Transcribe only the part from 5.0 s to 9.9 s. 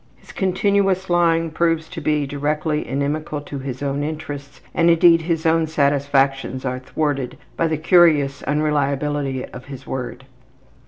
his own satisfactions are thwarted by the curious unreliability of his